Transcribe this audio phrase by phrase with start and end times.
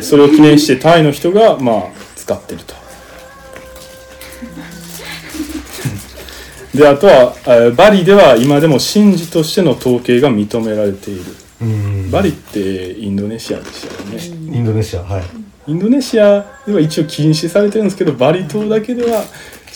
[0.00, 1.82] それを記念してタイの人がまあ
[2.14, 2.74] 使ってると。
[6.72, 11.22] であとはえーバリでは今でも神事としての統計が認められている。
[11.62, 12.10] うん。
[12.12, 14.56] バリってインドネシアでしたよね。
[14.56, 15.24] インドネシアはい。
[15.66, 19.24] インドネシアでは一応禁止されてるんですけどバリ島だけでは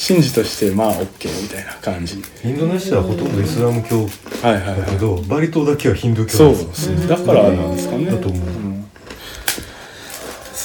[0.09, 2.23] 神事としてまあ OK みたいな感じ。
[2.45, 4.07] インドネシアはほとんどイスラム教は
[4.53, 4.81] いはいはい。
[4.83, 7.07] だけどバリ島だけはヒンドゥーそう教なんですね。
[7.09, 8.07] だからなんですかね。
[8.07, 8.49] だと思う。
[8.49, 8.64] うん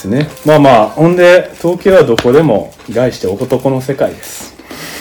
[0.00, 0.28] すね。
[0.46, 4.54] まあまあほんで統計はどこでも概して男の世界です。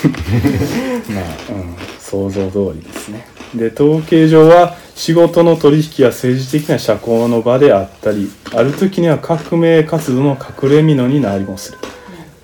[1.10, 3.26] まあ、うん、想像通りですね。
[3.56, 11.72] で統計上は仕事の取引や政治的な社交の場であったりある時には革命活動の隠れ蓑になりもす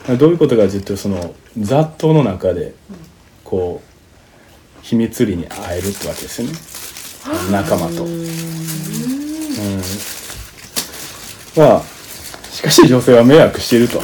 [0.07, 0.17] る。
[0.17, 2.73] どういうことかというとその雑踏の中で
[3.43, 3.87] こう
[4.83, 6.53] 秘密裏に会えるってわけですよね。
[7.51, 8.05] 仲間と。
[8.05, 8.21] うん。
[11.57, 11.94] まあ
[12.55, 14.01] しかし女性は迷惑していると。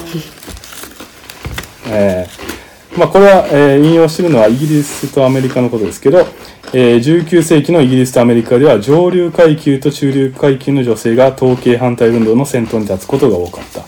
[1.87, 2.51] えー
[2.97, 6.27] まあこれは、えー引用しているのはイギリスとアメリカのことですけど、
[6.73, 13.85] えー19世紀のイギリスとアメリカでは上流階級と中流階級の女性が統計反対運動の先頭に立つことが多かった。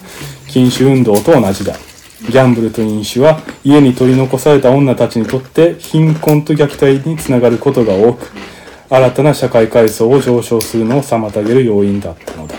[0.47, 1.73] 禁酒運動と同じだ。
[1.73, 8.31] ギャンブルと飲酒は家に取り残された女たちにとって貧困と虐待につながることが多く
[8.89, 12.55] 新たな社会階層を上昇するのを妨げる要因だったのだ。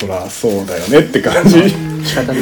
[0.00, 1.68] そらそうだよねって感じ。
[2.04, 2.40] 仕方ない。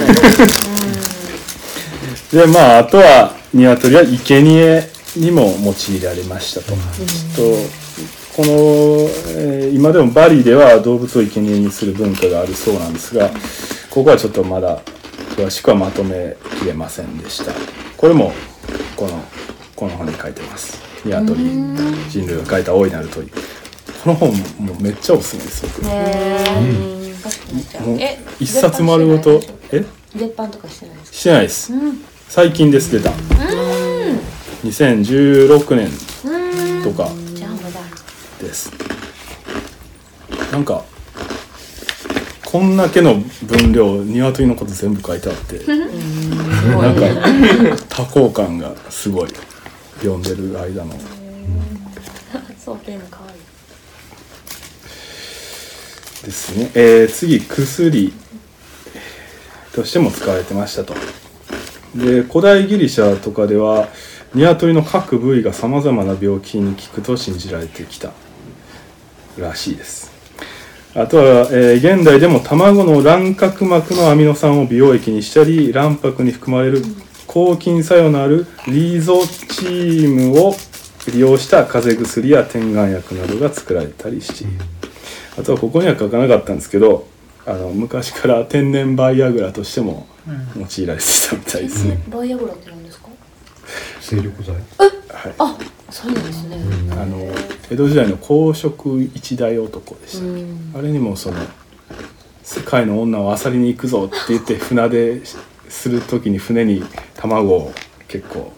[2.31, 6.77] でまああとは鶏は生贄にも用いられましたと、ちょっ
[7.35, 7.43] と
[8.37, 8.53] この、
[9.37, 13.31] えー今でもバリでは動物を生贄にする文化があるそうなんですが
[13.91, 14.81] ここはちょっとまだ
[15.37, 17.53] 詳しくはまとめきれませんでした。
[17.97, 18.33] これも
[18.95, 19.21] この
[19.75, 20.79] この本に書いてます。
[21.05, 21.41] 鶏
[22.09, 23.29] 人類が書いた大いなる鳥。
[23.29, 26.98] この本もうめっちゃおすすめです僕
[27.99, 29.41] え一冊丸ごと。
[29.73, 29.85] え？
[30.17, 31.17] 絶版とかしてないですか？
[31.17, 31.73] してないです、
[32.29, 33.11] 最近です出た。
[34.65, 35.91] 2016年
[36.83, 37.11] とか。
[37.35, 37.81] じゃあまだ。
[38.41, 38.71] です。
[40.53, 40.85] なんか
[42.45, 47.03] こんだけの分量鶏のこと全部書いてあってなんか
[47.89, 49.29] 多幸感がすごい。
[49.99, 50.95] 読んでる間の。
[52.65, 53.39] そうペンかわいい
[56.25, 58.13] ですね、えー次薬。
[59.75, 60.95] としても使われてましたと。
[61.95, 63.89] で古代ギリシャとかでは
[64.35, 68.13] 鶏の各部位がさまざまな病気に効くと信じられてきた。
[69.39, 70.11] らしいです。
[70.95, 76.83] あとは、えー現代でも卵の卵殻膜のアミノ酸を美容液にしたり卵白に含まれる
[77.27, 80.55] 抗菌作用のあるリゾチームを
[81.13, 84.78] 利用した風邪薬や点眼薬などが作られたりしている。
[85.39, 87.07] あとはここには書かなかったんですけど
[87.47, 90.07] あの昔から天然バイアグラとしても
[90.57, 93.09] 用いられてたみたいですね、バイアグラって何ですか？
[94.01, 94.55] 精力剤。
[94.55, 95.59] はい、あ
[95.91, 96.59] そうなんですね。
[96.93, 97.33] あの
[97.71, 100.25] 江戸時代の公職一代男でした。
[100.25, 100.35] っ
[100.75, 101.37] け、あれにもその
[102.43, 105.23] 「世界の女を漁りに行くぞ」って言って船出
[105.69, 106.85] する時に船に
[107.15, 107.73] 卵を
[108.07, 108.53] 結構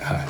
[0.00, 0.26] はい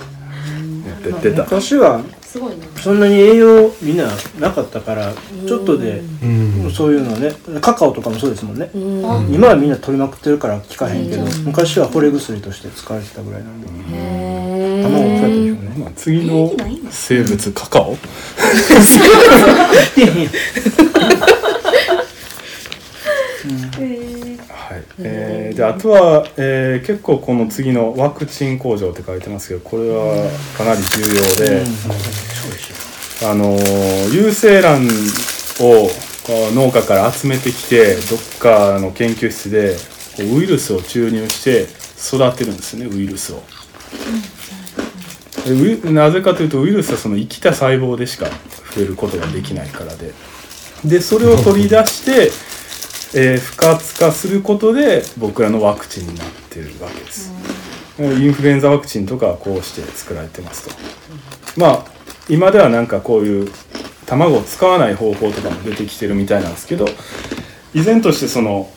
[0.62, 1.44] 持ってってた。
[1.44, 2.02] 昔は
[2.36, 2.66] すごいな。
[2.82, 4.04] そんなに栄養みんな
[4.38, 5.14] なかったから
[5.46, 6.70] ちょっとでうん。
[6.70, 7.32] そういうのね
[7.62, 8.70] カカオとかもそうですもんね。
[8.74, 13.68] あ今はみんな取りまくってるから効かへんけど昔は惚れ薬として使われてたぐらいなんで。
[13.92, 15.74] へ卵もそうやったでしょうね。
[15.78, 16.52] まあ、次の
[16.90, 17.96] 生物カカオは
[24.76, 24.84] い。
[24.98, 31.64] えーであとは、えー結構この次のワクチン工場って書いてますけどこれはかなり重要で、
[33.24, 34.86] あのー有精卵
[35.60, 35.88] を
[36.54, 39.76] 農家から集めてきてどっかの研究室で
[40.18, 41.62] ウイルスを注入して
[41.96, 43.42] 育てるんですねウイルスを。
[45.90, 48.26] なぜかというとウイルスはその生きた細胞でしか
[48.74, 50.12] 増えることができないからで。
[50.84, 52.30] でそれを取り出して、
[53.18, 57.32] えー不活化することで僕らのワクチンになってるわけです、
[57.98, 60.74] インフルエンザワクチンとかはこうして作られてますと。
[61.58, 61.84] まあ
[62.28, 63.50] 今ではなんかこういう
[64.04, 66.86] 卵を使わない方法とかも出てきてるみたいなんですけど
[67.72, 68.70] 依然としてその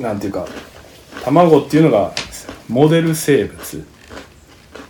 [0.00, 0.48] なんていうか
[1.22, 2.12] 卵っていうのが
[2.68, 3.86] モデル生物。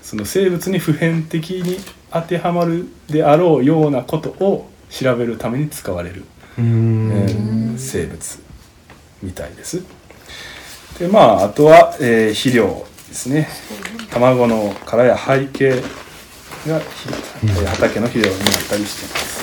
[0.02, 1.76] その生物に普遍的に
[2.11, 6.25] 当てはまるであろうようなことを調べるために使われる、
[6.58, 7.11] うん。
[7.12, 8.48] えー生物
[9.23, 9.82] みたいです。
[10.99, 13.49] でまああとは、えー肥料ですね。
[14.11, 15.85] 卵の殻や背景が、ひ
[17.44, 19.38] えー畑の肥料になったりしてます。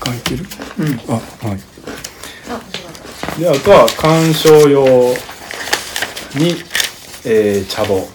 [0.00, 0.46] 間いける？
[0.78, 1.00] うん。
[1.08, 1.12] あ
[1.46, 1.60] はい。
[3.40, 4.84] であとは鑑賞用
[6.34, 6.56] に、
[7.24, 8.08] えー茶葉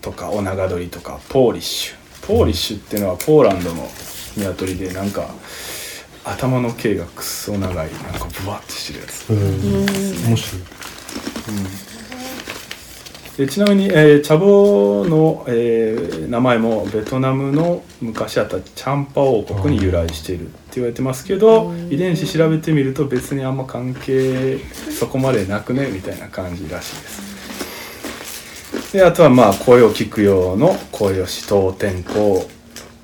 [0.00, 2.26] とかオナガドリとかポーリッシュ。
[2.26, 3.90] ポーリッシュっていうのはポーランドの
[4.36, 5.26] 鶏でなんか
[6.24, 7.74] 頭の毛がくっそ長い。
[7.74, 9.30] なんかブワッてしてるやつ。
[9.30, 10.28] うん。
[10.28, 10.62] 面白い。
[13.36, 24.58] でちなみに、えー茶葉の、えー名前もベトナムの昔あったチャンパ王国に由来しているって言われてますけど遺伝子調べてみると別にあんま関係
[24.98, 27.32] そこまでなくねみたいな感じらしいです。
[28.92, 32.46] であとはまあ声を聞く用の声よし東天候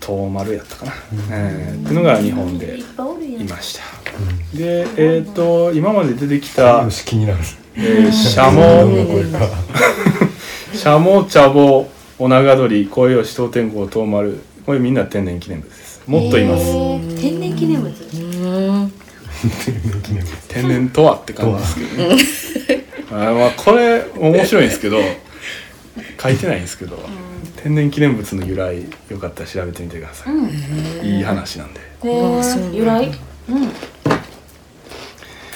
[0.09, 0.93] 東丸やったかな、
[1.31, 3.83] えーっていうのが日本でいました。
[4.57, 7.39] でえっ、と今まで出てきたよ、し気になる。
[7.77, 8.89] えー、シャこモ
[10.73, 11.87] シャモ茶葉
[12.19, 16.01] オナガドリ声よし東天候東丸これみんな天然記念物です。
[16.07, 17.89] もっといます、えー天然記念物？
[17.89, 18.93] うん。
[20.03, 20.37] 記念物。
[20.49, 21.67] 天然とはって感じで
[22.25, 22.85] すけどね。
[23.11, 24.99] あーまあこれ面白いんですけど
[26.21, 26.99] 書いてないんですけど、
[27.63, 30.35] 天然記念物の由来よかったら調べてみてください、
[31.17, 31.81] いい話なんで。
[32.05, 33.11] 由来？
[33.49, 33.69] うん。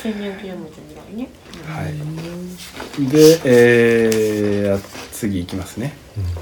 [0.03, 1.29] 天然記念物の由来ね。
[1.65, 1.95] はい。
[3.09, 4.81] で、えー、
[5.13, 5.95] 次いきますね。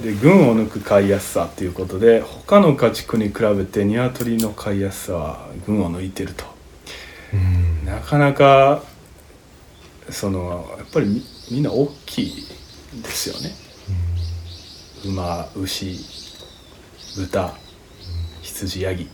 [0.02, 6.46] で群を抜く飼いやすさということで他の家畜に比べて鶏の飼いやすさは群を抜いてると。
[7.34, 7.84] うん。
[7.84, 8.82] なかなか
[10.08, 12.46] そのやっぱりみみんな大きい
[13.02, 13.54] ですよね
[15.04, 15.98] 馬牛
[17.16, 17.54] 豚
[18.42, 19.08] 羊ヤギ、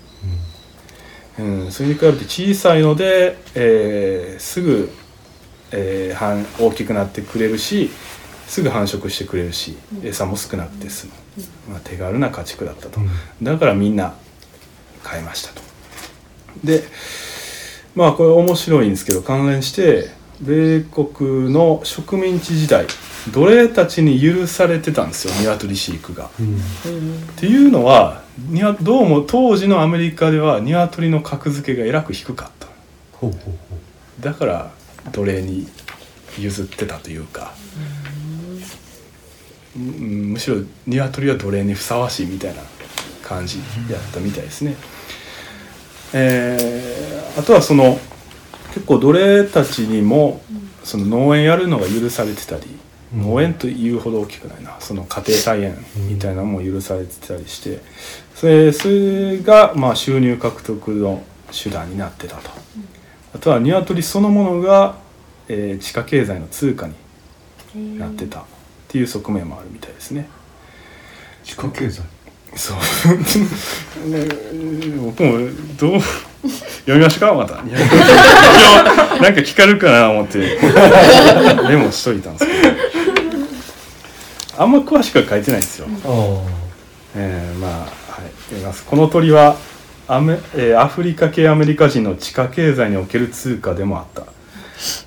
[1.38, 4.90] うん、それに比べて小さいので、えーすぐ、
[5.72, 7.90] えー繁大きくなってくれるし
[8.46, 11.12] すぐ繁殖してくれるし餌も少なくて済む、
[11.70, 13.00] まあ、手軽な家畜だったと、
[13.42, 14.14] だからみんな
[15.02, 15.62] 買いましたと。
[16.64, 16.84] で
[17.94, 20.10] まあこれ面白いんですけど関連して
[20.40, 22.86] 米国の植民地時代
[23.32, 26.30] 奴隷たちに許されてたんですよ鶏飼育が。
[26.38, 26.58] うんっ
[27.36, 28.22] ていうのは
[28.82, 32.66] どうも当時のアメリカでは鶏の格付けがえらく低かった
[34.20, 34.70] だから
[35.12, 35.66] 奴隷に
[36.38, 37.52] 譲ってたというか、
[39.76, 40.56] うんむしろ
[40.86, 42.62] 鶏は奴隷にふさわしいみたいな
[43.22, 43.58] 感じ
[43.90, 44.76] やったみたいですね。
[46.12, 47.98] えーあとはその
[48.72, 50.40] 結構奴隷たちにも
[50.84, 52.75] その農園やるのが許されてたり、うん
[53.14, 55.76] 農園というほど大きくないなその家庭菜園
[56.08, 57.80] みたいなのも許されてたりして
[58.34, 62.50] それそれがまあ収入獲得の手段になってたと。
[63.34, 64.96] あとは鶏そのものが、
[65.48, 66.88] えー地下経済の通貨
[67.74, 68.44] になってたっ
[68.88, 70.28] ていう側面もあるみたいですね。
[71.42, 72.02] う地下経済？
[72.56, 72.76] そう。
[74.08, 74.26] ね
[74.98, 75.38] 僕も
[75.78, 76.00] どう
[76.48, 77.56] 読みましたかまた。
[77.56, 77.66] なん
[79.34, 80.38] か聞かれるかな思って
[81.68, 82.76] メモしといたんですけど。
[84.58, 85.86] あんま詳しくは書いてないんですよ。
[86.04, 86.66] あ
[87.14, 87.88] えーまあはい
[88.48, 89.56] 読みますこの鳥は
[90.08, 94.22] アメ、えーアフリカ系アメリカ人の地下経済における通貨でもあった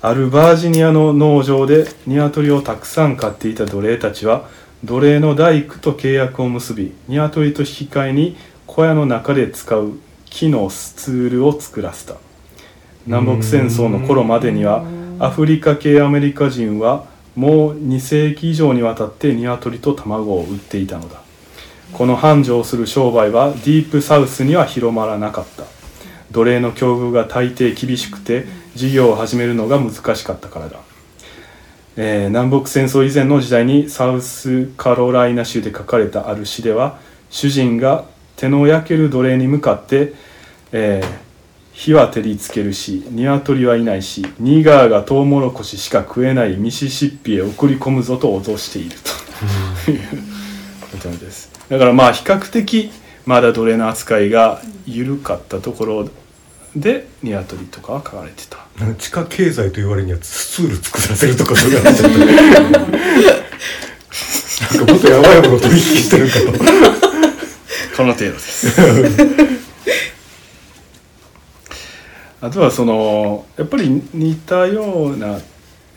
[0.02, 4.48] あるバージニアの農場で鶏をたくさん飼っていた奴隷たちは
[4.84, 8.36] 奴隷の大工と契約を結び鶏と引き換えに
[8.66, 9.92] 小屋の中で使う
[10.30, 12.14] 木のスツールを作らせた。
[13.06, 14.84] 南北戦争の頃までには
[15.18, 21.20] アフリカ系アメリカ人はもう2世紀以上にわたって鶏と卵を売っていたのだ。
[21.92, 25.64] この繁盛する商売はディープサウスには広まらなかった。
[26.30, 30.78] 奴隷の境遇が大抵厳しくて事業を始めるのが難しかったからだ、
[31.96, 36.98] えー南北戦争以前の時代にサウスカロライナ州で書かれたある詩では
[37.30, 38.04] 主人が
[38.40, 40.14] 手の焼ける奴隷に向かって、
[40.72, 41.30] えー
[41.72, 49.10] 火は照りつけるし鶏はいないしニガーがトウモロコシしか食えないミシシッピへ送り込むぞと脅していると。
[49.90, 50.00] いう
[50.90, 51.50] ことです。
[51.70, 52.92] だからまあ比較的
[53.24, 56.10] まだ奴隷の扱いが緩かったところ
[56.76, 58.58] で鶏とかは飼われてた。
[58.98, 62.26] 地下経済と言われにはスツール作らせるとかそういう話だったね
[64.76, 66.99] なんかもっとやばいもの取引してるかと
[68.00, 68.80] この程度です。
[72.40, 75.38] あとはそのやっぱり似たような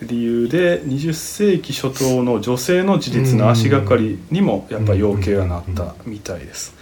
[0.02, 6.76] 理由で20世紀初頭の女性の自立の足がかりにもやっぱ要求がなったみたいです。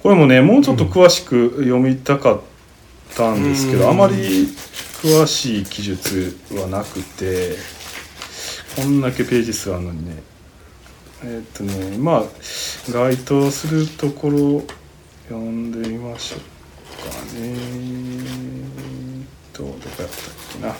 [0.00, 2.40] これもねもうちょっと詳しく読みたかっ
[3.16, 4.46] たんですけどあまり
[5.02, 7.56] 詳しい記述はなくて
[8.76, 10.22] こんだけページ数あるのにね
[11.24, 12.22] えっとねまあ
[12.90, 14.62] 該当するところ
[15.28, 16.40] 読んでみましょう
[17.10, 17.56] かね。
[19.52, 20.08] とどこやったっ
[20.52, 20.68] けな。
[20.68, 20.78] はい。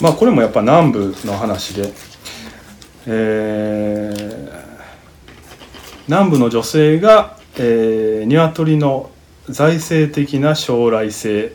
[0.00, 1.92] まあこれもやっぱ南部の話で。
[3.06, 4.64] えー
[6.06, 9.10] 南部の女性が、えー、鶏の
[9.48, 11.52] 財政的な将来性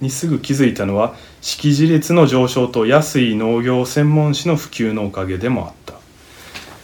[0.00, 5.92] にすぐ気づいたのは識字率の上昇と安い農業専門誌の普及のおかげでもあった。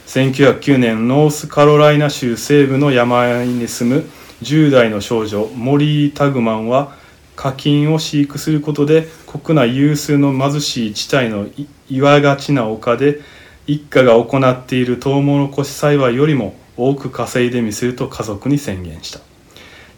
[0.06, 4.10] 1909年ノースカロライナ州西部の山あいに住む
[4.42, 6.94] 10代の少女モリー・タグマンは
[7.36, 11.46] 課金を飼育することで国内有数の貧しい地帯の
[11.88, 13.22] 岩がちな丘で
[13.66, 19.20] 一家が行っているトウモロコシ栽培よりも多く稼いでみせると家族に宣言した。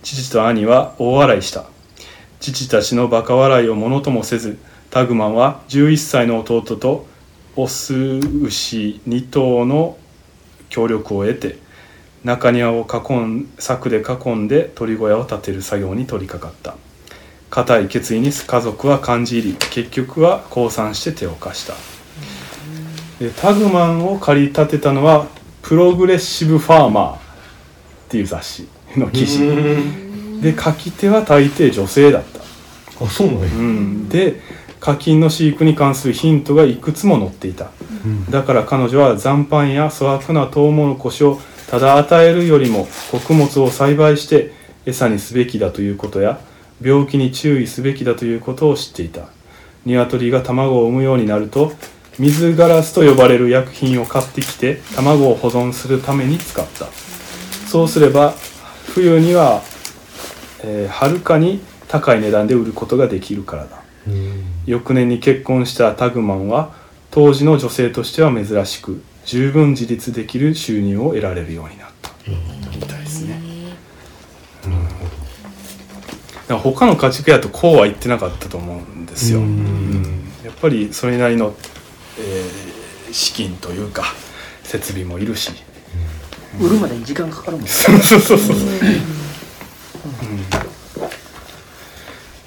[0.04, 1.71] 父と兄は大笑いした。
[2.42, 4.58] 父たちのバカ笑いをものともせず
[4.90, 7.06] タグマンは11歳の弟と
[7.56, 9.96] オス牛2頭の
[10.68, 11.58] 協力を得て
[12.24, 16.76] 中庭を囲ん柵で囲んで鳥小屋を建てる作業に取り掛かった。
[17.50, 21.74] 固い決意に家族は感じ入り結局は降参して手を貸した。
[23.22, 25.26] でタグマンを駆り立てたのは
[25.60, 27.18] プログレッシブ・ファーマーっ
[28.08, 30.11] ていう雑誌の記事。
[30.42, 32.40] で書き手は大抵女性だった。
[33.04, 33.46] あそうなんや。
[33.46, 34.40] うん、で
[34.80, 37.70] 課金の飼育に関するヒントがいくつも載っていた。
[38.04, 38.30] うん。
[38.30, 44.52] だから彼女は残飯や粗悪なトウモロコシをただ与えるよりも穀物を栽培して
[44.84, 46.40] 餌にすべきだということや
[46.82, 49.28] 病気に注意すべきだということを知っていた。
[49.84, 51.72] 鶏が卵を産むようになると
[52.18, 56.86] 水ガラスと呼ばれる薬品を買ってきて卵を保存するために使った。
[57.66, 58.34] そうすれば
[58.94, 59.62] 冬には、
[60.64, 63.82] えーはるかに高い値段で売ることができるからだ。
[64.06, 64.44] うん。
[64.66, 66.74] 翌年に結婚したタグマンは
[67.10, 72.10] 当時の女性としては珍しく十分自立できる収入を得られるようになった。
[72.26, 73.40] みたいですね。
[74.62, 79.46] だから他の家畜やとこうは言ってなかったと思うんですよ、うん。
[79.46, 80.24] うん。
[80.44, 81.54] やっぱりそれなりの、
[82.18, 82.72] えー
[83.12, 84.04] 資金というか
[84.62, 85.52] 設備もいるし。
[86.58, 88.56] 売るまでに時間かかるもんそうそうそうそう。
[88.56, 88.62] うん。
[88.62, 88.76] で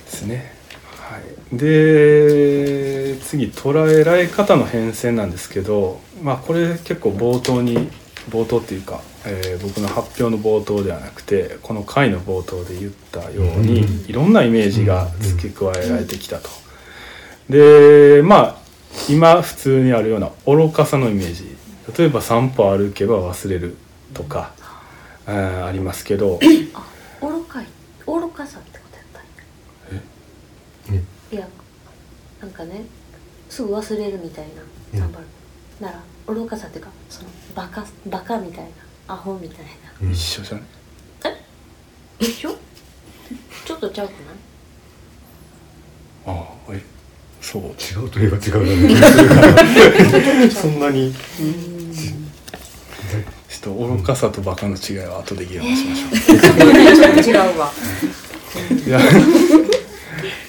[0.07, 0.53] すね。
[0.97, 1.21] はい。
[1.57, 7.89] で、次捉えられ方の変遷なんですけど、まあこれ結構冒頭に
[8.29, 16.49] 冒頭っていうか、えー僕の発表の冒頭ではなくて、この回の冒頭で言ったように、うんいろんなイメージが付け加えられてきたと。
[17.49, 18.55] で、まあ
[19.09, 21.55] 今普通にあるような愚かさのイメージ。
[21.97, 23.77] 例えば散歩歩けば忘れる
[24.13, 24.53] とか。
[25.27, 26.39] あーありますけど
[26.75, 26.85] あ
[27.25, 27.65] 愚かい
[28.05, 31.47] 愚かさってことやったんやえいや
[32.39, 32.85] なんかね
[33.49, 34.45] すぐ忘れるみたい
[34.93, 34.99] うん。
[34.99, 35.25] な頑張る。
[35.81, 38.65] なら愚かさっていうかそのバカバカみたい
[39.07, 39.71] なアホみたいな。
[40.01, 40.11] うん。
[40.11, 40.65] 一緒じゃない？
[42.19, 42.55] 一緒？
[43.65, 44.35] ちょっとちゃうくない？
[46.27, 46.31] あ
[46.69, 46.81] あえ？
[47.41, 47.63] そう。
[47.63, 48.59] 違うといえば違うだ
[50.43, 50.49] ね。
[50.49, 51.13] そんなに。
[53.47, 57.71] ちょっと愚かさとバカの違いは後で議論しましょう、 ちょっと違うわ。
[58.85, 58.99] いや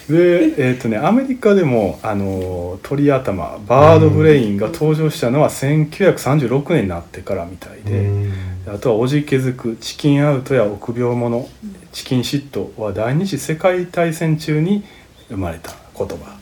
[0.09, 8.31] でえっ、とねアメリカでもあの鳥頭バードブレインが登場したのは1936年になってからみたいで、
[8.69, 11.49] あとはおじけづくチキンアウトや臆病者
[11.93, 14.85] チキンシットは第二次世界大戦中に
[15.29, 16.39] 生まれた言葉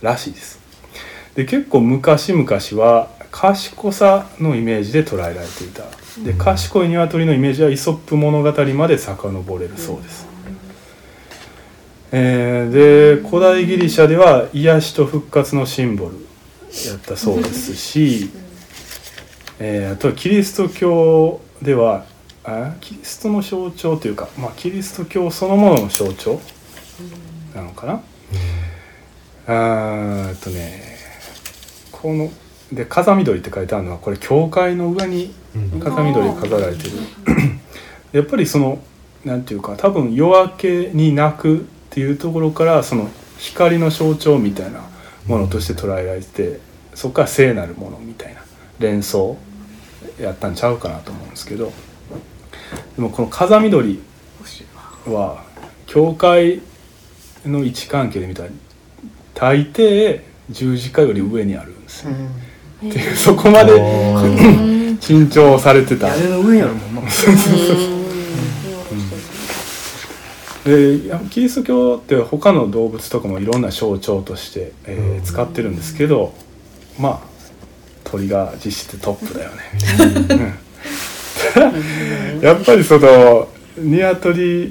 [0.00, 0.60] らしいです。
[1.34, 2.46] で結構昔々
[2.82, 5.84] は賢さのイメージで捉えられていた。
[6.20, 10.26] で賢い鶏のイメージはイソップ物語まで遡れるそうです、
[12.14, 16.16] えーで古代ギリシャでは癒しと復活のシンボル
[16.86, 18.30] やったそうですし、
[19.58, 22.04] えーあとはキリスト教では
[22.44, 26.38] あキリストの象徴というか、まあ、キリスト教そのものの象徴
[27.54, 27.86] なのか
[29.46, 30.98] な、あっとね
[31.90, 32.30] この
[32.72, 35.80] で風緑って書いてあるのはこれ教会の上にうん。
[35.80, 36.90] 風緑が飾られてる。
[38.12, 38.82] やっぱりその
[39.24, 44.80] なんていうか多分夜明けに泣くっていうところからその光の象徴みたいな
[45.26, 46.60] ものとして捉えられてて
[46.94, 48.40] そこから聖なるものみたいな
[48.78, 49.36] 連想
[50.18, 51.70] やったんちゃうかなと思うんですけど
[52.96, 54.00] でもこの風緑
[55.04, 55.44] は
[55.86, 56.62] 教会
[57.44, 58.48] の位置関係で見たら
[59.34, 63.72] 大抵十字架より上にあるんですよ、っていうそこまで
[64.98, 66.08] 珍重されてた。
[66.08, 67.10] 屋根の上にあるもんな
[70.64, 71.00] で
[71.30, 75.22] キリスト教って他の動物とかもいろんな象徴として、えーうん。
[75.22, 76.32] 使ってるんですけど
[76.98, 77.32] まあ
[78.04, 79.62] 鳥が実質トップだよね。
[82.40, 82.40] うん。
[82.42, 84.70] やっぱりそのニワトリっ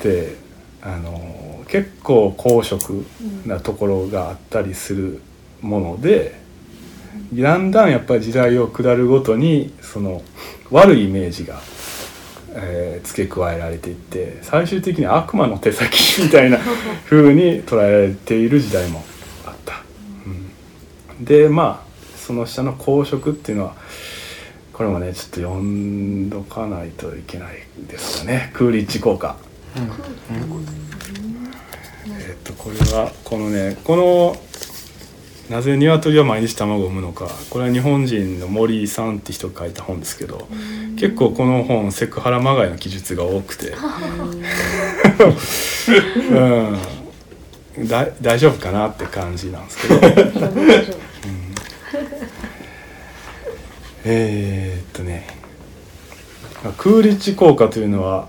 [0.00, 0.36] て
[0.82, 3.04] あの結構公職
[3.46, 5.20] なところがあったりする
[5.60, 6.38] もので
[7.32, 10.22] だんだんやっぱり時代を下るごとにその
[10.70, 11.60] 悪いイメージが、
[12.54, 16.58] えー付け加えられていって最終的に悪魔の手先みたいな
[17.10, 19.04] 風に捉えられている時代も
[19.46, 19.82] あった。
[20.26, 23.74] うんでまあその下の公職っていうのは
[24.72, 27.58] これもねちょっと読んどかないといけない
[27.88, 29.36] ですよねクーリッジ効果。
[32.08, 34.36] えっとこれはこのねこの
[35.50, 37.28] なぜ鶏は毎日卵を産むのか。
[37.50, 40.48] これは日本人の森井さんって人が書いた本ですけど
[40.98, 43.74] 結構この本セクハラまがいの記述が多くて。
[47.76, 47.88] うん。
[47.88, 50.00] だ大丈夫かなって感じなんですけど。
[50.00, 51.00] 大丈夫
[54.06, 55.26] えーっとね。
[56.62, 58.28] まあクーリッジ効果というのは、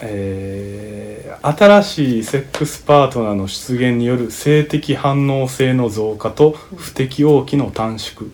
[0.00, 8.30] えー新しいセックスパートナーの出現による性的反応性の増加と不適応期の短縮。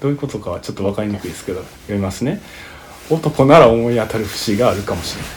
[0.00, 2.40] どういうことかはちょっと分かりにくいですけど読みますね。
[3.10, 5.30] 男なら思い当たる節があるかもしれない、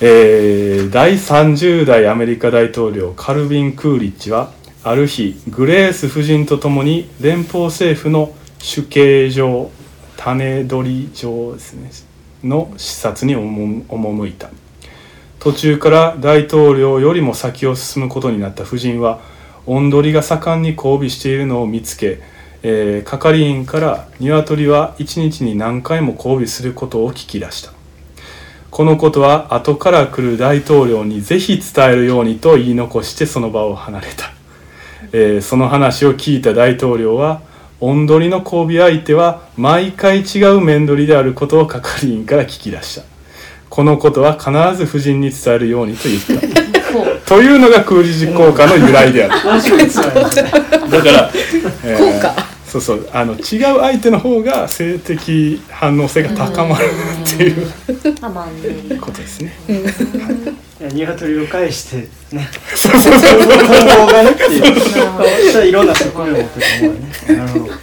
[0.00, 4.52] えー第30代アメリカ大統領カルビン・クーリッジは
[4.84, 9.70] ある日グレース夫人と共に連邦政府の主計上
[10.16, 11.90] 種取り場ですね
[12.44, 14.50] の視察に赴いた。
[15.40, 19.20] 途中から大統領よりも先を進むことになった夫人は
[19.66, 22.20] 音取りが盛んに交尾しているのを見つけ、
[22.62, 27.72] えー係員から鶏は一日に何回も交尾することを聞き出した
[28.70, 34.32] このことは後から来る大統領にぜひ伝えるようにと言い残してその場を離れた、
[35.12, 37.42] えーその話を聞いた大統領は
[37.80, 43.17] 音取りの交尾相手は毎回違う面取りであることを係員から聞き出した
[43.68, 46.68] このことは必ず夫人に伝えるようにと言った。
[47.26, 49.34] というのがクーリッジ効果の由来である。
[50.90, 51.30] だから、
[51.84, 52.34] えー効果。
[52.66, 53.08] そうそう。
[53.12, 56.84] あの違う相手の方が性的反応性が高まる
[57.24, 59.54] っていうことですね。
[60.80, 62.48] いや鶏を返してね。
[62.74, 63.40] そうそうそうそう。
[63.48, 64.76] 混合がねっていうなる
[65.10, 67.74] ほどそれいろんな側面を持ってると思うよねなるほど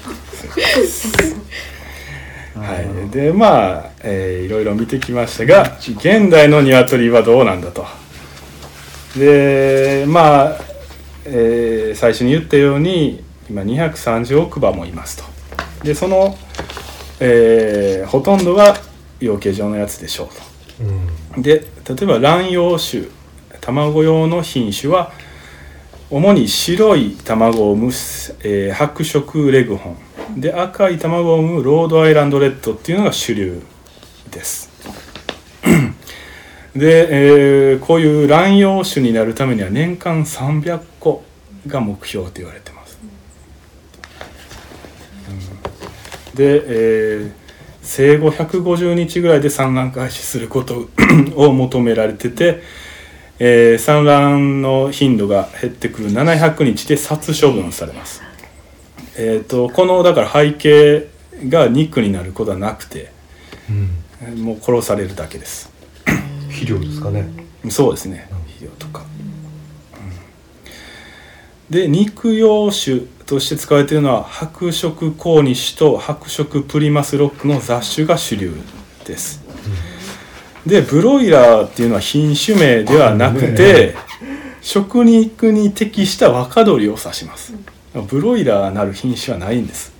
[2.56, 7.86] はい、でまあ、えーいろいろ見てきましたが現代の鶏はどうなんだと。
[9.18, 10.58] でまあ、
[11.26, 15.24] えー最初に言ったように今230億羽もいますと。
[15.84, 16.38] でその、
[17.20, 18.76] えーほとんどが
[19.20, 20.86] 養鶏場のやつでしょうと。
[21.36, 23.04] うんで例えば卵用種
[23.62, 25.12] 卵用の品種は
[26.10, 27.92] 主に白い卵を産む、
[28.44, 29.98] えー白色レグホン
[30.38, 33.62] で赤い卵を産むロードアイランドレッドっていうのが主流
[34.32, 34.70] です。
[36.76, 37.08] で、
[37.72, 41.24] えーこういう卵用種になるためには年間300個
[41.68, 42.98] が目標と言われてます。
[45.30, 47.32] うんで、えー
[47.88, 50.90] 生後150日ぐらいで産卵開始すること
[51.36, 52.62] を求められてて、
[53.38, 58.24] えー産卵の頻度が減ってくる700日で殺処分されます。
[59.18, 61.08] えー、とこのだから背景
[61.50, 63.12] が肉になることはなくて
[63.70, 63.90] うん。
[64.22, 65.70] えーもう殺されるだけです。
[66.50, 67.28] 肥料ですかね。
[67.70, 68.30] そうですね。
[68.48, 69.04] 肥料とか、う
[71.72, 71.74] ん。
[71.74, 78.54] で肉用種として使われているのは白色コーニッシュと白色プリマスロックの雑種が主流
[79.06, 79.44] です、
[80.66, 83.96] でブロイラーっていうのは品種名ではなくて、
[84.62, 87.54] 食肉に適した若鶏を指します
[88.02, 89.94] ブロイラーなる品種はないんです。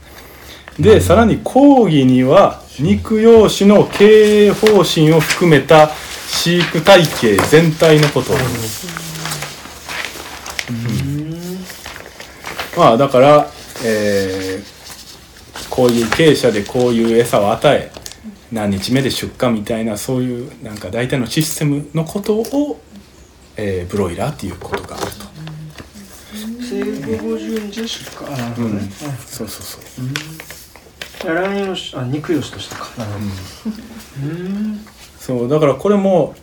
[0.80, 5.90] で、さらに講義には肉用種の経営方針を含めた
[6.28, 8.88] 飼育体系全体のことを言います
[12.78, 13.48] まあだから、
[13.86, 14.76] えー
[15.70, 17.92] こういう傾斜でこういう餌を与え
[18.50, 22.80] 何日目で出荷みたいなそういうなんか大体のシステムのことを、
[23.58, 25.25] えーブロイラーっていうことがあると、
[26.84, 28.90] 生後50日で出荷あなるほどね、うん。
[28.90, 30.06] そうそうそう。
[30.06, 30.14] うん、
[31.20, 32.90] 卵用紙あ肉用紙としてか。
[32.98, 33.76] なるほど
[34.24, 34.86] うん。
[35.20, 36.36] そうだからこれも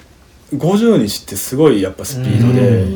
[0.55, 2.87] 50日ってすごいやっぱスピードで、う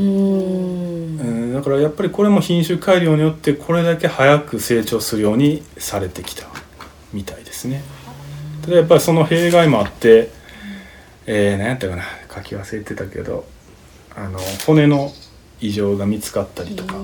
[1.24, 6.46] ん、だからやっぱりこれも品種改良によってこれだけ早く成長するようにされてきた
[7.12, 7.82] みたいですね。
[8.62, 10.30] ただやっぱりその弊害もあって、
[11.26, 12.02] えー、何やったかな。
[12.34, 13.46] 書き忘れてたけど
[14.14, 15.12] あの骨の
[15.60, 16.98] 異常が見つかったりとかあ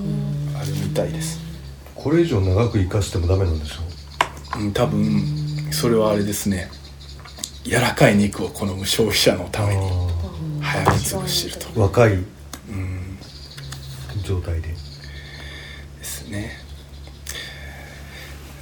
[0.63, 1.39] るみたいです。
[1.95, 4.59] これ以上長く生かしてもダメなんでしょ？
[4.59, 5.23] うん、多分
[5.71, 6.69] それはあれですね。
[7.63, 9.81] 柔らかい肉を好む消費者のために
[10.61, 11.67] あ早め潰してると。
[11.67, 12.17] ー若いう
[12.71, 13.17] ん。
[14.23, 14.67] 状態で。
[14.69, 14.75] で
[16.03, 16.62] すね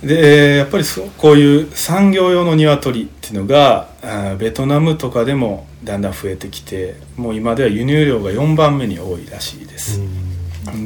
[0.03, 3.87] でやっぱりそうこういう産業用の鶏っていうのが
[4.39, 10.01] ベトナムとかでもだんだん増えてきてもう今では輸入量が4番目に多いらしいです、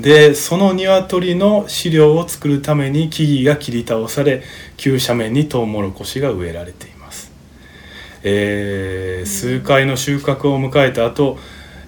[0.02, 4.44] でその鶏の飼料を作るために木々が切り倒され
[4.76, 7.32] 急斜面にトウモロコシが植えられています、
[8.24, 11.40] えー数回の収穫を迎えた後、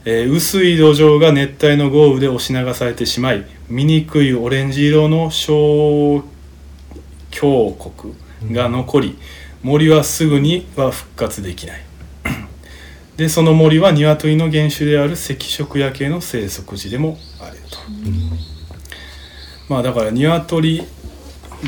[0.06, 6.24] えー薄い土壌が熱帯の豪雨で押し流されてしまい醜いオレンジ色の小
[7.38, 7.72] 峡
[8.42, 9.20] 谷が残り
[9.62, 11.82] 森はすぐには復活できない。
[13.18, 17.78] でその森は鶏の原種である赤色野系の生息地でもあると、
[19.70, 20.84] まあだから鶏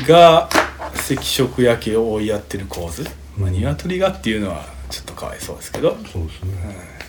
[0.06, 0.48] が
[0.94, 3.04] 赤色野系を追いやってる構図、
[3.36, 5.96] まあ、鶏がっていうのはちょっとかわいそうですけど。
[6.12, 7.00] そうですね。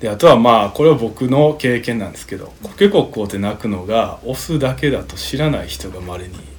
[0.00, 6.55] であとはまあこれは僕の経験なんですけどコケコッコーって鳴くのがオスだけだと知らない人がまれに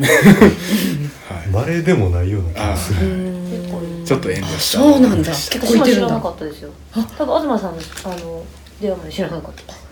[1.28, 1.48] はい。
[1.48, 3.00] まれでもないような気がする。
[3.00, 4.78] 結構ちょっと遠慮した。
[4.78, 5.30] そうなんだ。
[5.30, 6.70] 結結構いてるんだ知らなかったですよ。
[7.18, 8.44] 多分東さんのあの
[8.80, 9.86] 電話まで知らなかった。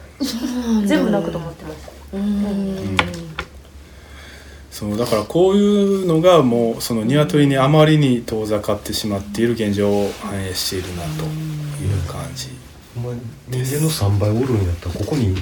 [0.87, 1.77] 全部泣くと思ってまし
[2.13, 2.97] たうん。
[4.71, 12.49] そうだからこういうのがもうその鶏にあまりに遠ざかってしまっている現状を反映しているなという感じ
[12.97, 13.17] お前
[13.49, 15.37] 人間の3倍おるんやったらここに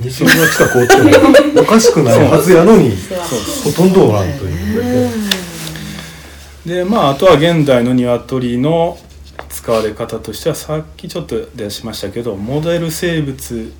[0.00, 1.10] 西村近くおっても
[1.62, 2.96] おかしくないはずやのに
[3.64, 5.10] ほとんどおらんという。
[6.66, 8.98] でまああとは現代の鶏の
[9.48, 13.72] 使われ方としてはさっきちょっと出しましたけどモデル生物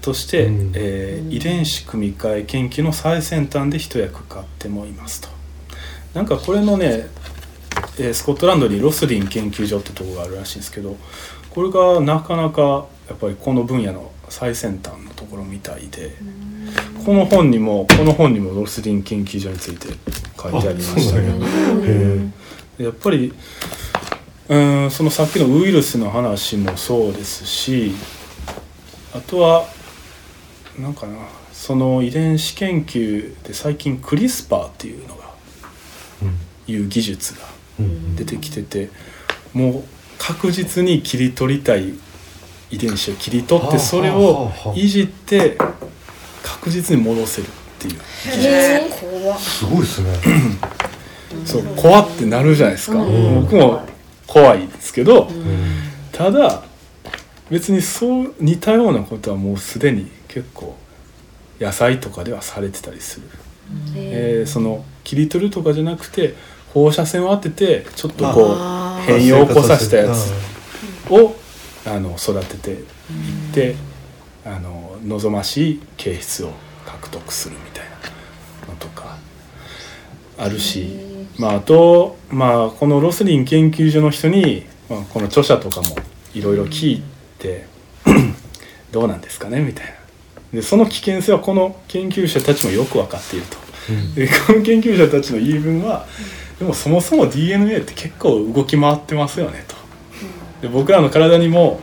[0.00, 0.72] として、うん。
[0.74, 5.28] えー遺伝子組み換え研究の最先端で一役買ってもいますと。
[6.14, 7.06] なんかこれのね、
[7.98, 10.96] えースコットランドにロスリン研究所ってとこがあるらしいんですけど
[11.50, 16.12] これがなかなかやっぱりこの分野の最先端のところみたいで
[17.04, 19.88] この本にもこの本にもロスリン研究所について
[20.40, 22.84] 書いてありましたけど。
[22.84, 22.90] や。
[22.90, 23.32] っぱり
[24.48, 27.92] うーんそのさっきのウイルスの話もそうですし
[29.12, 29.66] あとは
[30.78, 31.18] なんかな
[31.52, 35.24] その遺伝子研究で最近クリスパーっていうのが
[36.66, 37.40] いう技術が
[37.80, 38.16] うん。
[38.16, 38.90] 出てきてて
[39.52, 39.84] もう
[40.18, 41.94] 確実に切り取りたい
[42.70, 44.18] 遺伝子を切り取ってはあそれはあ
[44.68, 45.56] をいじって
[46.42, 47.94] 確実に戻せるっていう。
[47.96, 49.38] へえ怖っ。
[49.38, 50.12] すごいですね。
[51.44, 53.42] そう怖ってなるじゃないですか、うん。
[53.42, 53.82] 僕も
[54.26, 55.46] 怖いですけど、うん。
[56.12, 56.62] ただ
[57.50, 60.76] 別にそう似たようなことはもうすでに結構
[61.60, 63.26] 野菜とかではされてたりする、
[63.96, 66.34] えーその切り取るとかじゃなくて
[66.72, 70.32] 放射線を当ててちょっとこう変容を起こさせたやつ
[71.10, 71.34] を
[71.90, 72.84] あの育てていっ
[73.52, 73.74] て
[74.44, 76.52] あの望ましい形質を
[76.86, 79.18] 獲得するみたいなのとか
[80.38, 80.96] あるし、
[81.38, 85.88] まあ、あと、まあ、このロスリン研究所の人に、まあ、この著者とかも
[86.32, 87.02] いろいろ聞い
[87.38, 87.66] て
[88.92, 89.92] どうなんですかねみたいな。
[90.52, 93.56] でその危険性はこの研究者たちもよく分かっていると。
[93.90, 94.14] うん。
[94.14, 96.06] でこの研究者たちの言い分は
[96.58, 99.79] でもそもそも DNA って結構動き回ってますよねと
[100.60, 101.80] で僕らの体にも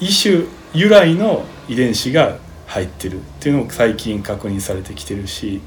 [0.00, 5.60] 異種由来の遺伝子が入ってるっていうのも最近確認されてきてるし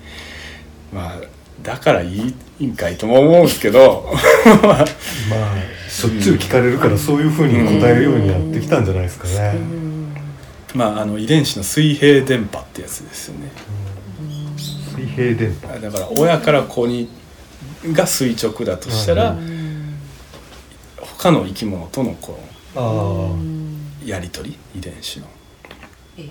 [0.94, 1.22] まあ
[1.62, 4.10] だからいいいいんかいとも思うんですけど
[4.64, 4.86] まあ
[5.90, 9.56] しょっちゅう聞かれるからそういうふうに答えるようにやってきたんじゃないですかね。
[10.74, 13.52] まああの遺伝子の水平電波ってやつですよね。
[14.96, 15.80] 水平電波。
[15.80, 17.10] だから親から子に
[17.92, 19.55] が垂直だとしたら、うん
[21.18, 22.40] 他の生き物とのこ
[22.76, 23.36] ああの
[24.06, 25.28] やり取り遺伝子の。
[26.18, 26.30] え。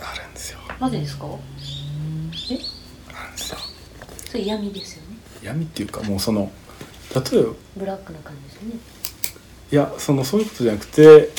[0.00, 0.58] あるんですよ。
[0.80, 1.26] なぜですか？
[1.26, 1.28] え？
[3.14, 3.58] あるんですよ。
[4.30, 5.16] それ闇ですよね。
[5.42, 6.50] 闇っていうかもうその
[7.14, 8.80] 例えばブラックな感じですよね。
[9.72, 11.30] いやそのそういうことじゃなくて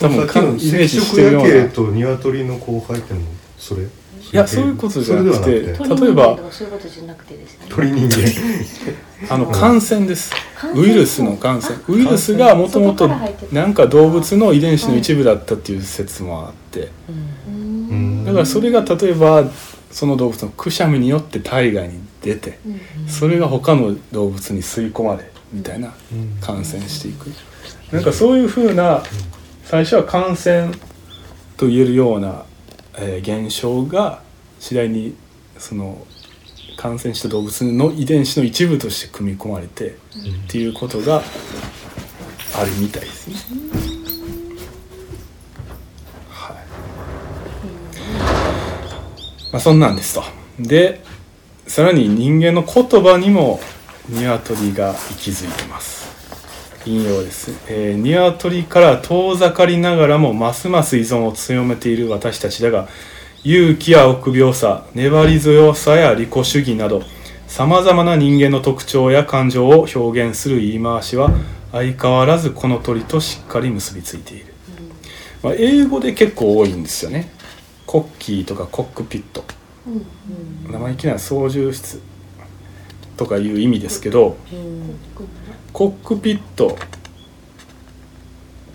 [0.00, 1.68] 多分さっきのイメージし赤てるような。
[1.70, 3.26] と鶏の交配ってのも
[3.58, 3.86] それ？
[4.32, 7.66] いいやそういうことじゃなくて例えば鳥人間とかそういうことじゃなくてですね。
[7.68, 9.34] 鳥人間。
[9.34, 10.32] あの感染です。
[10.74, 11.78] ウイルスの感染。
[11.88, 16.88] ウイルスがもともとんか動物の遺伝子の一部だったっていう説もあって。
[18.24, 19.44] だからそれが例えば
[19.90, 23.08] その動物のくしゃみによって体外に出てうん。
[23.08, 26.38] それが他の動物に吸い込まれみたいなうん。
[26.40, 27.30] 感染していく。
[27.92, 29.02] なんかそういうふうな
[29.64, 30.70] 最初は感染
[31.58, 32.44] と言えるような、
[32.96, 34.22] えー現象が
[34.60, 35.16] 次第に
[35.58, 36.06] その
[36.76, 39.94] 感染した動物の遺伝子の一部として組み込まれて、っ
[40.48, 41.22] ていうことが
[42.58, 43.36] あるみたいですね。
[46.28, 46.56] はい。
[49.52, 50.24] まあそんなんですと。
[50.58, 51.02] で
[51.66, 53.60] さらに人間の言葉にも
[54.08, 56.01] 鶏が息づいてます。
[56.86, 62.88] 引用です、えー、鶏から遠ざかりながらもますます依存を強めている私たちだが
[63.44, 67.02] 勇気や臆病さ粘り強さや利己主義など
[67.46, 71.30] さまざまな人間の特徴や感情を表現する言い回しは
[71.72, 74.46] 相変わらずこの鳥としっかり結びついている、
[75.42, 77.30] まあ、英語で結構多いんですよね。
[77.86, 79.44] コッキーとかコックピット。
[80.70, 82.00] 生意気な操縦室
[83.22, 84.36] とかいう意味ですけど、
[85.72, 86.78] コックピットっ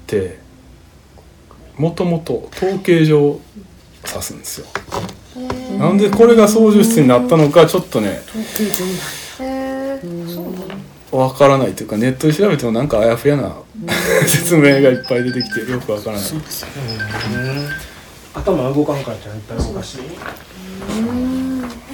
[0.08, 0.40] て
[1.78, 3.42] もともと統計上を
[4.08, 4.68] 指すんですよ。
[5.78, 8.22] なんでこれが操縦室になったのかちょっとね
[11.12, 13.58] わからないというかネットで調べてもなんかあやふやな
[14.26, 16.26] 説明がいっぱい出てきてよくわからない。
[18.34, 19.58] 頭動かんからじゃんいっぱい。
[19.58, 19.98] 動かし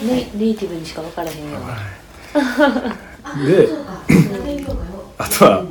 [0.04, 1.58] ネイティブにしか分からへんよ
[3.46, 3.70] で
[5.18, 5.66] あとは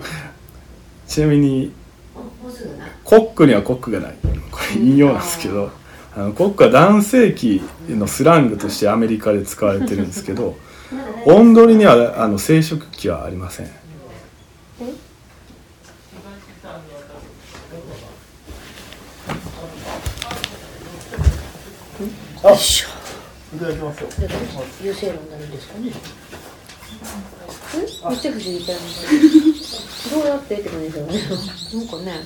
[1.07, 1.73] ちなみに
[3.05, 4.15] コックにはコックがない。
[4.51, 5.71] これ引用なんですけど
[6.15, 10.57] あのコックは男性器のスラングとしてアメリカで使われてるんですけど
[11.27, 13.67] 音取りにはあの生殖器はありません。
[23.55, 24.09] いただきますよ。
[24.83, 25.91] 優勢論になるんですかね。
[25.91, 26.42] え
[28.09, 31.13] めっちゃ不思議ちゃいますどうやってって感じですよね。
[31.75, 32.25] なんかね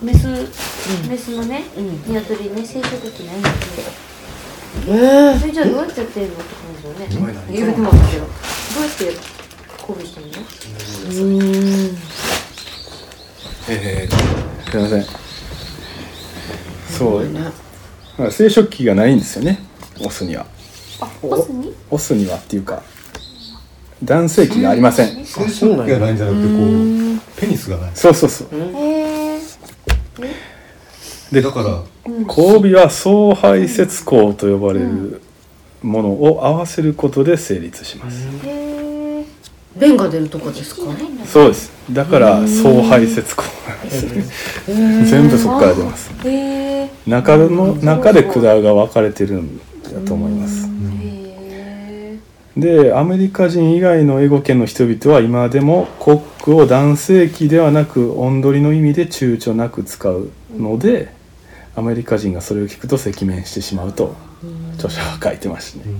[0.00, 0.26] メス、
[1.08, 1.64] メスのね、
[2.06, 3.86] ニワトリね、生殖器ないんですよ。
[4.88, 7.34] えそれじゃあどうやってやってるのって感じですよね。
[7.50, 8.24] 言うてますけど。
[8.24, 8.30] ど
[8.80, 9.04] うやって
[9.82, 10.32] 交尾してるの？
[13.68, 15.04] えー、すいません。
[16.96, 17.24] そう。
[17.28, 19.58] まあ生殖器がないんですよね。
[20.00, 20.46] オスには。
[21.00, 21.74] あ、オスに？
[21.90, 22.82] オスにはっていうか
[24.02, 25.24] 男性器がありません。
[25.24, 27.90] 生殖器がないんじゃなくてこうペニスがない。
[27.94, 28.48] そうそうそう。
[28.52, 28.58] へ
[29.34, 29.40] え。
[31.32, 31.82] でだから
[32.28, 35.20] 交尾は総排泄口と呼ばれる
[35.82, 38.26] ものを合わせることで成立します。
[39.76, 40.82] 便が出るとこですか？
[41.26, 41.70] そうです。
[41.90, 44.24] だから総排泄口なんですね。
[45.04, 46.10] 全部そこから出ます。
[47.06, 50.55] 中の中で管が分かれてるんだと思います。
[52.56, 61.12] でアメリカ人以外の英語圏の人々は今でもコックを男性器ではなく雄鶏の意味で躊躇なく使うので
[61.74, 64.16] アメリカ人がそれを聞くと赤面してしまうと
[64.76, 65.94] 著者は書いてましたね、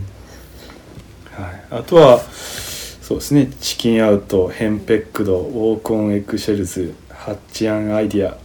[1.33, 3.47] はい、あとはそうですね。
[3.61, 8.37] chicken out henpecked walk on eggshells hatch an idea、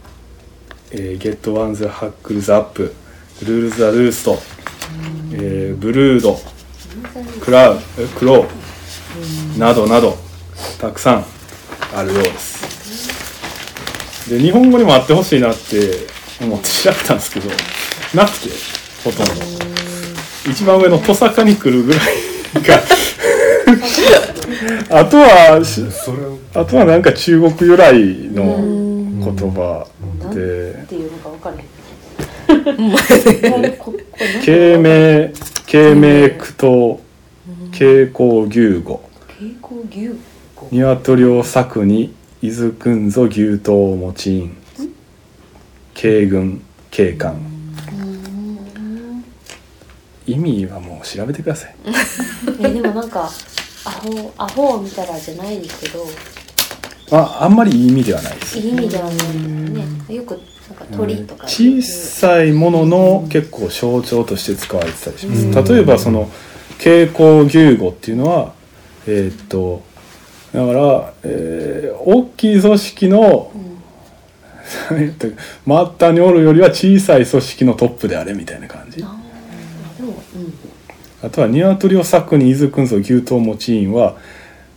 [0.92, 2.94] えーゲットワンズハックルズアップ
[3.42, 4.38] ルールザルースト、
[5.32, 6.38] えーブルード
[7.40, 10.16] クラウえクローなどなど
[10.80, 11.24] たくさん
[11.94, 14.30] あるようです。
[14.30, 16.06] で日本語にもあってほしいなって
[16.40, 17.50] 思って調べたんですけど
[18.14, 18.48] なくて
[19.04, 19.32] ほとんど。
[20.50, 22.00] 一番上のトサカに来るぐらい
[22.66, 22.82] が
[24.98, 25.60] あとは
[26.54, 27.92] あとはなんか中国由来
[28.32, 28.58] の
[29.24, 29.86] 言葉
[30.34, 30.72] で。
[30.72, 31.66] っていうのか分からへん。
[34.42, 35.32] 慶明
[35.66, 37.00] 慶明苦闘
[37.72, 39.00] 慶光牛語。
[39.28, 40.14] 蛍光牛
[40.54, 40.68] 語。
[40.70, 44.56] 鶏を裂くに伊豆くんぞ牛刀を持ちん。
[45.94, 47.36] 慶軍慶官
[50.26, 51.74] 意味はもう調べてください。
[52.62, 53.28] えでもなんか
[53.84, 56.06] アホアホを見たらじゃないですけど。
[57.10, 58.58] ああんまりいい意味ではないです。
[58.58, 59.84] いい意味ではないね。
[60.08, 60.40] よく
[60.96, 61.46] 鳥とか。
[61.46, 65.72] 小さいものの結構象徴として使われてたりします。
[65.72, 66.30] 例えばその
[66.78, 68.52] 蛍光牛語っていうのは
[69.06, 69.82] えーっと
[70.52, 73.52] だから、えー大きい組織の、
[74.92, 75.34] えっと末
[75.98, 78.98] 端におるよりは小さい組織のトップであれみたいな感じ。
[78.98, 79.10] でも
[80.36, 80.52] うん。
[81.22, 84.16] あとは鶏を裂くに伊豆くんぞ牛刀持ちんは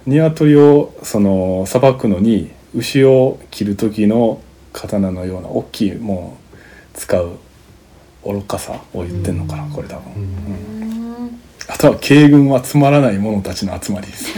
[0.05, 4.39] 鶏をそのさばくのに牛を切る時の
[4.75, 6.37] 刀のような大きいものを
[6.93, 7.37] 使う
[8.25, 11.39] 愚かさを言ってんのかなこれ多分、うん。
[11.67, 14.25] あとは慶軍はつまらない者たちの集まりです。
[14.25, 14.33] ひ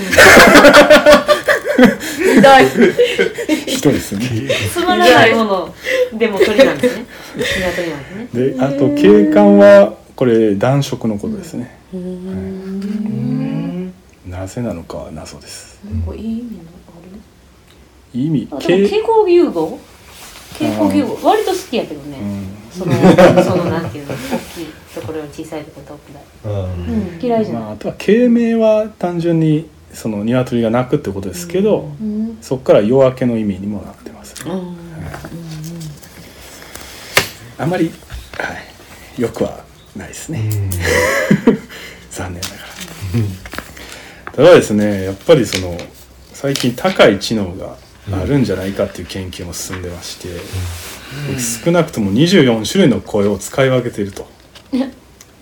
[2.42, 2.64] どい。
[3.66, 4.30] 一人ですよね。
[4.72, 5.74] つまらないもの
[6.18, 7.06] でも鳥なんですね。
[7.36, 8.00] 鶏なん。
[8.04, 11.78] ですねであと警官はこれ男色のことですね。
[11.94, 13.94] うん。
[14.28, 15.80] なぜなのかは謎です。
[15.86, 16.92] なんかいい意味のあ
[18.14, 18.20] る？
[18.20, 19.52] 意味あでも蛍
[20.58, 22.48] 光牛語蛍光牛語割と好きやけどね、うん。
[22.72, 22.94] その
[23.44, 24.18] そのなんていうの大
[24.56, 24.66] きい
[24.96, 26.16] ところより小さいところと大きい
[26.46, 27.14] うん。
[27.14, 27.20] うん。
[27.22, 32.38] 嫌いじゃない、まあ、あとは慶明は単純にその鶏が鳴くってことですけど、うん。
[32.42, 34.76] そこから夜明けの意味にもなってます、うん。
[37.58, 37.92] あまり、
[38.38, 38.54] は
[39.18, 39.64] い、よくは
[39.96, 40.50] ないですね、
[42.12, 42.68] 残念ながら。
[44.38, 45.76] ただですねやっぱりその
[46.32, 47.76] 最近高い知能が
[48.12, 50.28] あるんじゃないかっていう研究も進んでまして、
[51.64, 54.28] 少なくとも24種類の声を使い分けていると。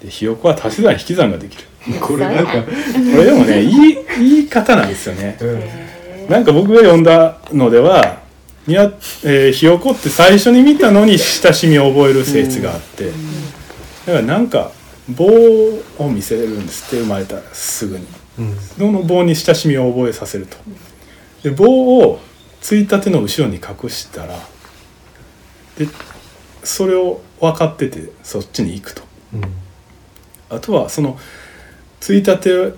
[0.04, 1.63] でひよこは足し算引き算ができる。
[2.01, 2.71] これなんかこ
[3.17, 5.38] れでもねいい言い方なんですよね、
[6.28, 8.21] なんか僕が読んだのでは
[8.65, 8.91] にわ、
[9.23, 13.12] えーひよこって最初に見たのに親しみを覚える性質があって、
[14.08, 14.71] だからなんか
[15.10, 18.06] 棒を見せれるんですって生まれたらすぐに
[18.39, 18.58] うん。
[18.78, 20.58] その棒に親しみを覚えさせると
[21.43, 22.19] で棒を
[22.65, 24.39] ついたての後ろに隠したら
[25.78, 25.88] で
[26.63, 29.04] それを分かっててそっちに行くと。
[30.49, 31.19] あとはその
[31.99, 32.73] ついたてを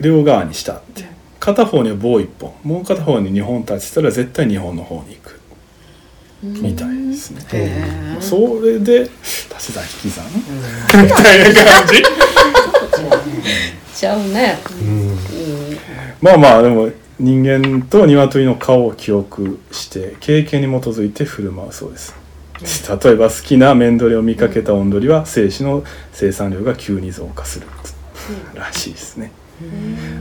[0.00, 1.06] 両側にしたって。
[1.38, 2.52] 片方には棒1本。
[2.64, 5.40] もう片方に2本立てたら絶対2本の方に行く。
[6.42, 9.08] みたいですね、へえそれで
[9.56, 12.02] 足し算引き算、みたいな感じ？
[13.94, 14.58] ちゃうね。
[14.80, 15.18] うん。
[16.20, 22.14] まあまあでも人間と鶏の顔を記憶して経験に基づいて振る舞うそうです。
[22.88, 27.66] 例えば好きなメンドリを見かけたオンドリは精子の生産量が急に増加する。
[28.54, 29.32] らしいですね。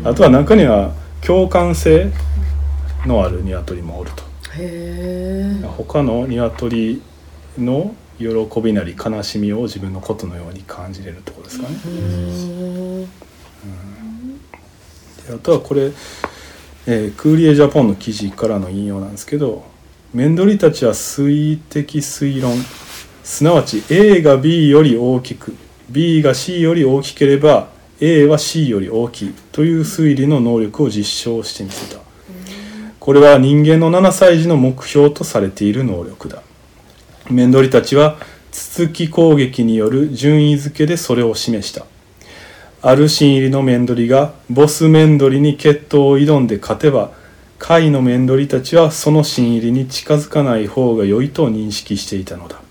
[0.04, 2.12] あとは中には共感性
[3.06, 4.24] のある鶏もおると。
[5.78, 7.02] 他の鶏
[7.60, 8.28] の喜
[8.62, 11.76] びなり悲しみを自分のことのように感じれるってことですかね。
[15.30, 15.92] あとはこれ、
[16.90, 19.66] えークーリエジャポンの記事からの引用なんですけど
[20.14, 22.56] メンドリたちは水的推論。
[23.26, 25.54] すなわち A が B より大きく
[25.90, 27.68] B が C より大きければ
[28.00, 32.02] A は C より大きいという推理の能力を実証してみせた。
[33.02, 36.42] これは人間の7歳児の目標とされている能力だ。
[37.30, 38.18] メンドリたちは
[38.52, 41.86] つつき攻撃による順位付けでそれを示した。
[42.90, 47.12] ある新入りのメンドリがボスメンドリに決闘を挑んで勝てば
[47.60, 52.62] 下位のメンドリたちはその新入りに近づかない方が良いと認識していたのだ、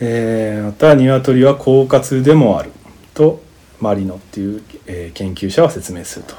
[0.00, 2.70] えーまた鶏は狡猾でもある
[3.14, 3.40] と
[3.80, 6.34] マリノっていう、えー研究者は説明すると。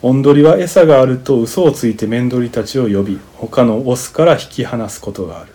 [0.00, 5.52] オンドリは餌があると嘘をついてメンドリたちを呼び他のオスから引き離すことがある。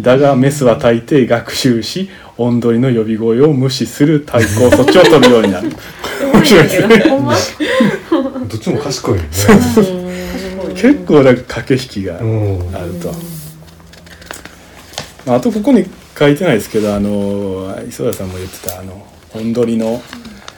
[0.00, 5.70] だがメスは大抵学習しオンドリの呼び声を無視する対抗措置を取るようになる。
[6.32, 9.28] 面白いですねどっちも賢いよね。
[10.74, 13.10] 結構なんか駆け引きがうんあると、
[15.26, 15.86] まああとここに
[16.18, 20.02] 書いてないですけどあの磯田さんも言ってたあのオンドリの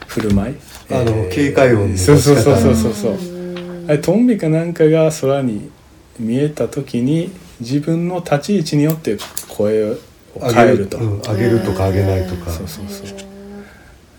[0.08, 0.56] 振る舞い。
[0.90, 3.18] あの警戒音のそうそうそうそうそうそう。
[3.86, 5.70] あれトンビかなんかが空に
[6.18, 9.16] 見えた時に自分の立ち位置によって
[9.48, 9.96] 声
[10.34, 12.50] 変えると、うん上げるとか上げないとか。
[12.50, 13.04] そうそうそ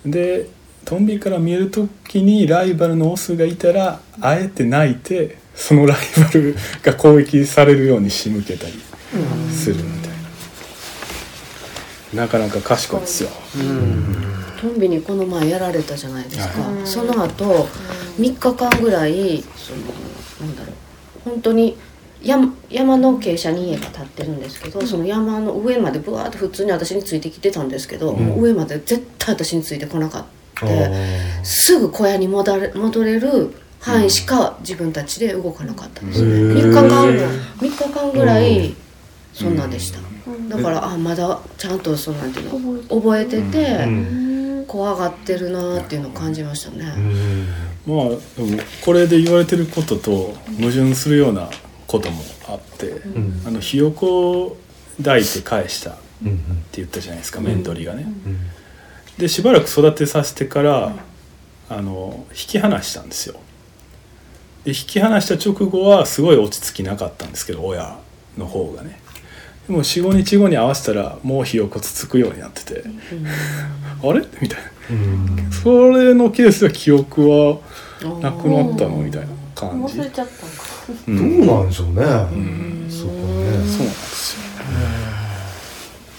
[0.06, 0.10] う。
[0.10, 0.48] で
[0.86, 8.74] トンビから見える時にライバルのオスがいたらあえて鳴いてそのライバルが攻撃されるように仕向けたり
[9.52, 10.10] するみたい
[12.16, 12.24] な。
[12.24, 13.30] なかなか賢いですよ。
[14.60, 17.68] トンビにこの前やられたじゃないですか、はその後
[18.18, 20.76] 3日間ぐらいそのなんだろう。
[21.30, 21.78] 本当に
[22.22, 30.66] 山山の傾斜に家が建ってるんですけど、その山の上までブワーって普通に私についてきてたんですけど、もう上まで絶対私についてこなかった、
[31.44, 36.90] すぐ小屋に戻れ戻れる範囲しか自分たちで動かなかったんですよ、へ3ー日間
[37.58, 38.76] 3日間ぐらい
[39.34, 40.00] そんなんでした、
[40.50, 44.66] だからあまだちゃんとそんなんていうの覚えてて、うん。
[44.68, 46.86] 怖がってるなーっていうのを感じましたね、
[47.88, 47.96] うん。
[47.96, 48.18] まあ
[48.86, 51.50] これで言われてることと矛盾するような
[51.90, 53.42] こともあって、ん。
[53.46, 54.58] あのひよこを
[54.98, 58.04] 抱いて返したってうん言ったじゃないですか、メンドリがね。
[58.04, 58.40] うん
[59.18, 60.96] でしばらく育てさせてから、
[61.70, 63.36] あの引き離したんですよ。
[64.64, 67.98] で引き離した直後はすごい落ち着きなかったんですけど親
[68.38, 69.02] の方がね。
[69.68, 72.84] でも45日後に合わせたらもうひよこつつくようになってて、
[74.02, 74.26] あれ？
[74.42, 74.60] みたい
[74.92, 75.36] うん。
[75.36, 77.60] なそれのケースでは記憶は
[78.22, 78.98] なくなったの？
[79.04, 80.64] みたいな感じ、忘れちゃったんか。
[80.78, 81.18] うどん。
[81.18, 82.04] うなんでしょうね。
[82.90, 84.42] そこそうねなんですよ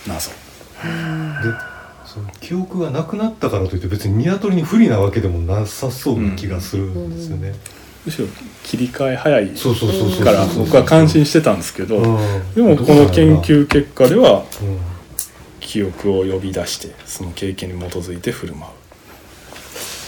[0.06, 0.30] 謎。
[0.30, 0.36] で
[2.06, 7.54] その記憶がなくなったからといって別に鶏に不利なわけでもなさそうな気がするんですよね、
[8.04, 8.26] むしろ
[8.64, 10.24] 切り替え早いそうそうそうそう。
[10.24, 12.54] から僕は感心してたんですけど、うん。
[12.54, 14.78] でもこの研究結果ではうん。
[15.60, 18.72] 記憶を呼び出してその経験に基づいて振る舞う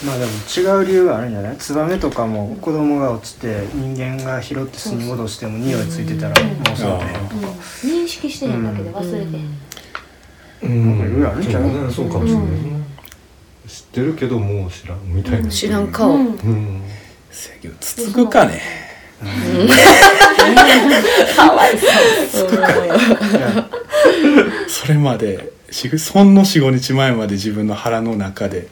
[0.04, 1.56] まあでも違う理由があるんじゃない？
[1.56, 7.28] ツバメとかも子供が落ちて人間が拾って巣に戻しても匂いついてたらもうそうだへん。
[7.28, 7.46] とか
[7.84, 9.58] 認識してへんだけで忘れてへん。
[10.62, 10.98] うん。
[10.98, 12.50] なんかいろいろあるんちゃうそうねそうかもしれないね、
[13.68, 14.98] 知ってるけどもう知らん。
[15.04, 15.48] みたいな。
[15.48, 15.92] 知らん。
[15.92, 16.26] 顔、うん。
[16.26, 16.82] うん。
[17.30, 18.60] 制御つつくかね。
[21.36, 22.50] かわいそう。
[24.68, 28.66] それまでしほんの45日前まで自分の腹の中で